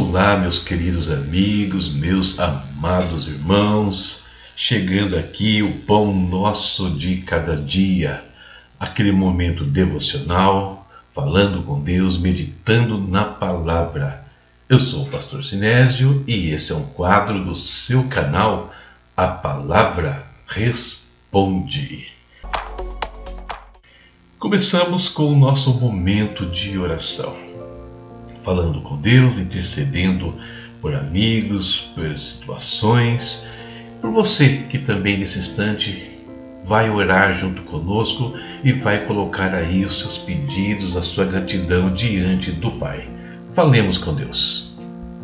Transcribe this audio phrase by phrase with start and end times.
[0.00, 4.22] Olá, meus queridos amigos, meus amados irmãos,
[4.54, 8.24] chegando aqui o pão nosso de cada dia,
[8.78, 14.24] aquele momento devocional, falando com Deus, meditando na palavra.
[14.68, 18.72] Eu sou o pastor Sinésio e esse é um quadro do seu canal
[19.16, 22.06] A Palavra Responde.
[24.38, 27.47] Começamos com o nosso momento de oração
[28.48, 30.34] falando com Deus, intercedendo
[30.80, 33.46] por amigos, por situações,
[34.00, 36.18] por você que também nesse instante
[36.64, 38.32] vai orar junto conosco
[38.64, 43.06] e vai colocar aí os seus pedidos, a sua gratidão diante do Pai.
[43.52, 44.74] Falemos com Deus.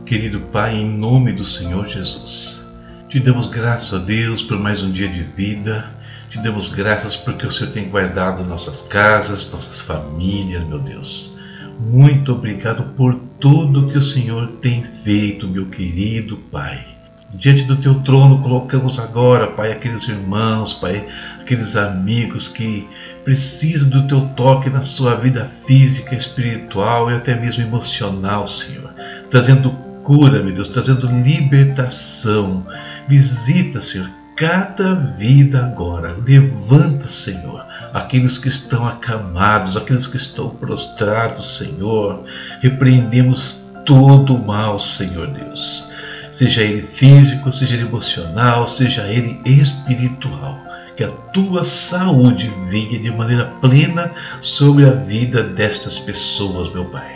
[0.04, 2.62] Querido Pai, em nome do Senhor Jesus,
[3.08, 5.90] te damos graças a Deus por mais um dia de vida.
[6.28, 11.42] Te damos graças porque o Senhor tem guardado nossas casas, nossas famílias, meu Deus.
[11.80, 16.94] Muito obrigado por tudo que o Senhor tem feito, meu querido Pai.
[17.32, 21.04] Diante do teu trono colocamos agora, Pai, aqueles irmãos, Pai,
[21.40, 22.88] aqueles amigos que
[23.24, 28.90] precisam do teu toque na sua vida física, espiritual e até mesmo emocional, Senhor.
[29.30, 29.70] Trazendo
[30.04, 32.64] cura, meu Deus, trazendo libertação.
[33.08, 36.16] Visita, Senhor, cada vida agora.
[36.24, 42.24] Levanta, Senhor, aqueles que estão acamados, aqueles que estão prostrados, Senhor.
[42.60, 45.88] Repreendemos todo o mal, Senhor Deus.
[46.32, 50.58] Seja ele físico, seja ele emocional, seja ele espiritual.
[50.96, 57.12] Que a tua saúde venha de maneira plena sobre a vida destas pessoas, meu Pai.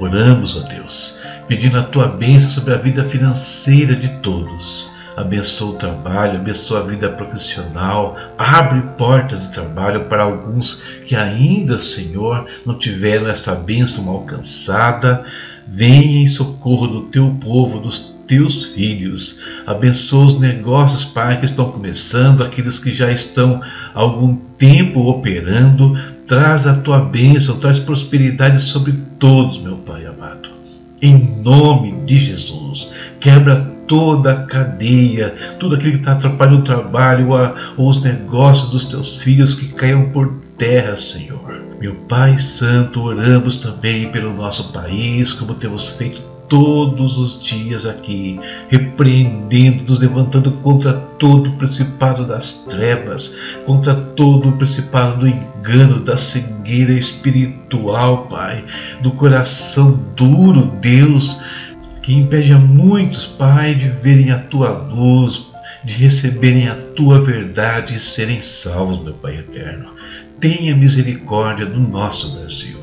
[0.00, 1.16] Oramos, ó Deus,
[1.48, 6.82] pedindo a tua bênção sobre a vida financeira de todos abençoa o trabalho, abençoa a
[6.82, 14.08] vida profissional, abre portas de trabalho para alguns que ainda, Senhor, não tiveram essa bênção
[14.08, 15.24] alcançada.
[15.66, 19.40] Venha em socorro do teu povo, dos teus filhos.
[19.66, 23.60] Abençoa os negócios, Pai, que estão começando, aqueles que já estão
[23.94, 25.98] há algum tempo operando.
[26.26, 30.48] Traz a tua bênção, traz prosperidade sobre todos, meu Pai amado.
[31.02, 32.90] Em nome de Jesus,
[33.20, 37.30] quebra toda a cadeia, tudo aquilo que está atrapalhando o trabalho
[37.76, 41.60] ou os negócios dos teus filhos que caiam por terra, Senhor.
[41.80, 48.40] Meu Pai Santo, oramos também pelo nosso país, como temos feito todos os dias aqui,
[48.68, 53.34] repreendendo, nos levantando contra todo o principado das trevas,
[53.66, 58.64] contra todo o principado do engano, da cegueira espiritual, Pai,
[59.02, 61.38] do coração duro, Deus
[62.08, 65.42] que impede a muitos, Pai, de verem a tua luz,
[65.84, 69.90] de receberem a tua verdade e serem salvos, meu Pai eterno.
[70.40, 72.78] Tenha misericórdia do nosso Brasil.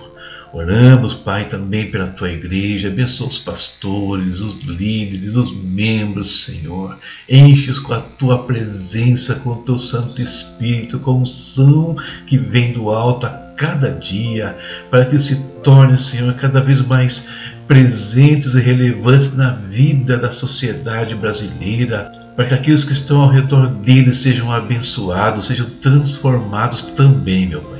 [0.54, 6.96] Oramos, Pai, também pela tua igreja, abençoa os pastores, os líderes, os membros, Senhor.
[7.28, 11.96] Enche-os com a tua presença, com o teu Santo Espírito, com unção
[12.28, 14.56] que vem do alto a cada dia,
[14.92, 17.26] para que se torne, Senhor, cada vez mais
[17.68, 23.68] presentes e relevantes na vida da sociedade brasileira, para que aqueles que estão ao redor
[23.68, 27.75] deles sejam abençoados, sejam transformados também, meu Pai.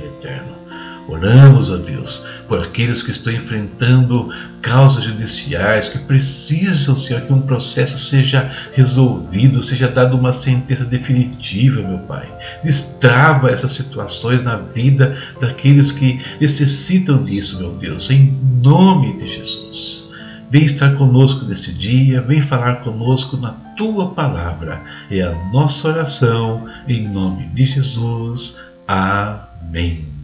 [1.08, 4.28] Oramos, ó Deus, por aqueles que estão enfrentando
[4.60, 11.80] causas judiciais, que precisam, Senhor, que um processo seja resolvido, seja dada uma sentença definitiva,
[11.80, 12.28] meu Pai.
[12.64, 20.10] Destrava essas situações na vida daqueles que necessitam disso, meu Deus, em nome de Jesus.
[20.50, 24.80] Vem estar conosco nesse dia, vem falar conosco na tua palavra.
[25.08, 28.56] É a nossa oração, em nome de Jesus.
[28.88, 30.15] Amém.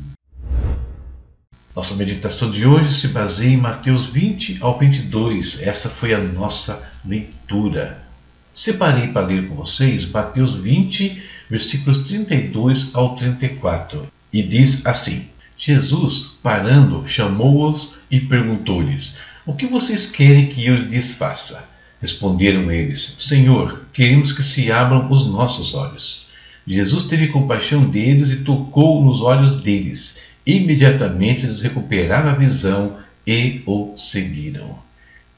[1.74, 5.58] Nossa meditação de hoje se baseia em Mateus 20 ao 22.
[5.62, 8.02] Essa foi a nossa leitura.
[8.52, 14.06] Separei para ler com vocês Mateus 20, versículos 32 ao 34.
[14.30, 21.14] E diz assim: Jesus, parando, chamou-os e perguntou-lhes: O que vocês querem que eu lhes
[21.14, 21.66] faça?
[22.02, 26.26] Responderam eles: Senhor, queremos que se abram os nossos olhos.
[26.66, 33.62] Jesus teve compaixão deles e tocou nos olhos deles Imediatamente eles recuperaram a visão e
[33.64, 34.76] o seguiram.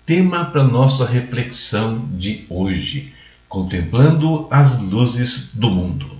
[0.06, 3.12] Tema para nossa reflexão de hoje:
[3.48, 6.10] contemplando as luzes do mundo.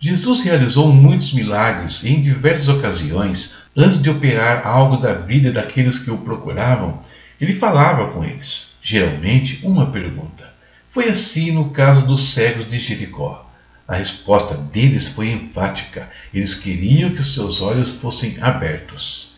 [0.00, 5.98] Jesus realizou muitos milagres e, em diversas ocasiões, antes de operar algo da vida daqueles
[5.98, 7.02] que o procuravam,
[7.40, 10.48] ele falava com eles, geralmente uma pergunta.
[10.92, 13.47] Foi assim no caso dos cegos de Jericó.
[13.88, 16.10] A resposta deles foi enfática.
[16.32, 19.34] Eles queriam que os seus olhos fossem abertos.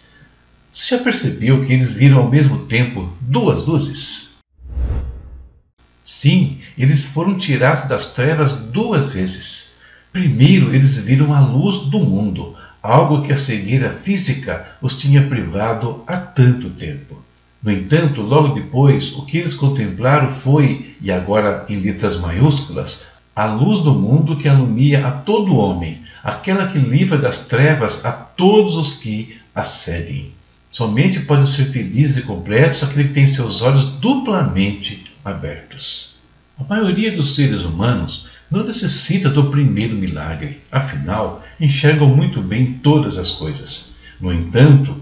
[0.73, 4.35] Você já percebeu que eles viram ao mesmo tempo duas luzes?
[6.05, 9.70] Sim, eles foram tirados das trevas duas vezes.
[10.12, 16.02] Primeiro, eles viram a luz do mundo, algo que a cegueira física os tinha privado
[16.08, 17.23] há tanto tempo.
[17.62, 23.46] No entanto, logo depois, o que eles contemplaram foi, e agora em letras maiúsculas, a
[23.46, 28.76] luz do mundo que alumia a todo homem, aquela que livra das trevas a todos
[28.76, 30.32] os que a seguem.
[30.70, 36.14] Somente pode ser feliz e completo aquele que tem seus olhos duplamente abertos.
[36.58, 43.16] A maioria dos seres humanos não necessita do primeiro milagre, afinal, enxergam muito bem todas
[43.16, 43.90] as coisas.
[44.20, 44.96] No entanto,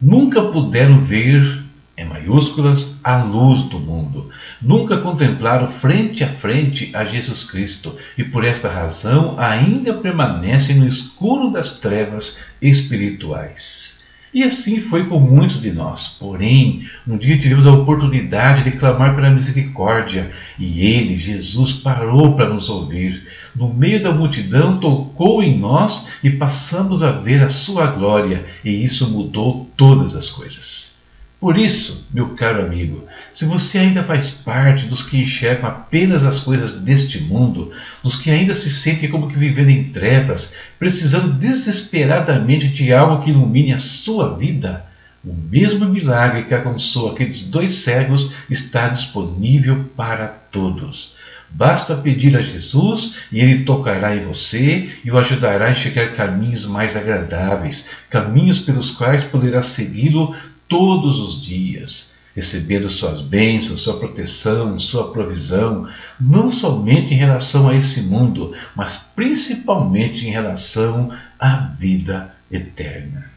[0.00, 1.59] nunca puderam ver,
[2.00, 4.30] em maiúsculas, a luz do mundo.
[4.60, 10.88] Nunca contemplaram frente a frente a Jesus Cristo e, por esta razão, ainda permanecem no
[10.88, 14.00] escuro das trevas espirituais.
[14.32, 16.06] E assim foi com muitos de nós.
[16.06, 22.48] Porém, um dia tivemos a oportunidade de clamar pela misericórdia, e ele, Jesus, parou para
[22.48, 23.26] nos ouvir.
[23.54, 28.84] No meio da multidão, tocou em nós e passamos a ver a sua glória, e
[28.84, 30.90] isso mudou todas as coisas.
[31.40, 36.38] Por isso, meu caro amigo, se você ainda faz parte dos que enxergam apenas as
[36.38, 37.72] coisas deste mundo,
[38.02, 43.30] dos que ainda se sentem como que vivendo em trevas, precisando desesperadamente de algo que
[43.30, 44.84] ilumine a sua vida,
[45.24, 51.14] o mesmo milagre que alcançou aqueles dois cegos está disponível para todos.
[51.48, 56.64] Basta pedir a Jesus e ele tocará em você e o ajudará a enxergar caminhos
[56.66, 60.34] mais agradáveis, caminhos pelos quais poderá segui-lo
[60.70, 65.88] todos os dias, recebendo suas bênçãos, sua proteção, sua provisão,
[66.18, 73.28] não somente em relação a esse mundo, mas principalmente em relação à vida eterna.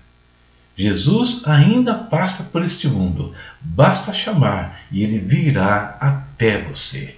[0.77, 7.15] Jesus ainda passa por este mundo, basta chamar e ele virá até você.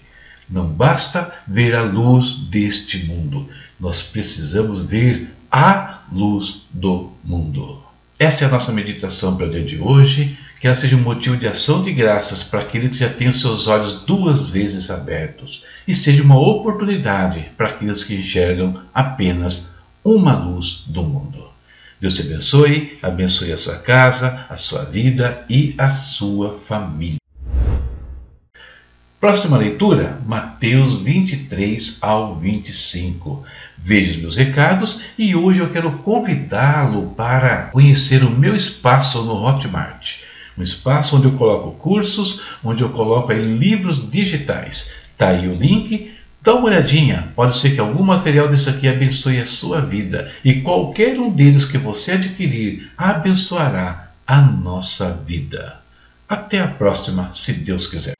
[0.50, 7.85] Não basta ver a luz deste mundo, nós precisamos ver a luz do mundo.
[8.18, 10.38] Essa é a nossa meditação para o dia de hoje.
[10.60, 13.42] Que ela seja um motivo de ação de graças para aquele que já tem os
[13.42, 19.70] seus olhos duas vezes abertos e seja uma oportunidade para aqueles que enxergam apenas
[20.04, 21.50] uma luz do mundo.
[22.00, 27.25] Deus te abençoe, abençoe a sua casa, a sua vida e a sua família.
[29.25, 33.44] Próxima leitura, Mateus 23 ao 25.
[33.75, 39.44] Veja os meus recados e hoje eu quero convidá-lo para conhecer o meu espaço no
[39.44, 40.18] Hotmart.
[40.56, 44.92] Um espaço onde eu coloco cursos, onde eu coloco livros digitais.
[45.18, 47.30] Tá aí o link, dá uma olhadinha.
[47.36, 51.66] Pode ser que algum material desse aqui abençoe a sua vida e qualquer um deles
[51.66, 55.80] que você adquirir abençoará a nossa vida.
[56.30, 58.15] Até a próxima, se Deus quiser.